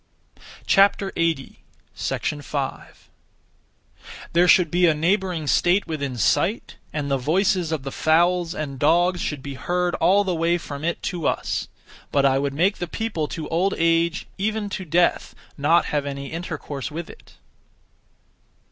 5. 0.65 1.13
There 4.33 4.47
should 4.47 4.71
be 4.71 4.87
a 4.87 4.93
neighbouring 4.95 5.45
state 5.45 5.85
within 5.85 6.17
sight, 6.17 6.77
and 6.91 7.11
the 7.11 7.19
voices 7.19 7.71
of 7.71 7.83
the 7.83 7.91
fowls 7.91 8.55
and 8.55 8.79
dogs 8.79 9.21
should 9.21 9.43
be 9.43 9.53
heard 9.53 9.93
all 9.93 10.23
the 10.23 10.33
way 10.33 10.57
from 10.57 10.83
it 10.83 11.03
to 11.03 11.27
us, 11.27 11.67
but 12.11 12.25
I 12.25 12.39
would 12.39 12.55
make 12.55 12.77
the 12.79 12.87
people 12.87 13.27
to 13.27 13.47
old 13.49 13.75
age, 13.77 14.25
even 14.39 14.69
to 14.69 14.85
death, 14.85 15.35
not 15.55 15.85
have 15.93 16.07
any 16.07 16.31
intercourse 16.31 16.89
with 16.89 17.07
it. 17.07 17.35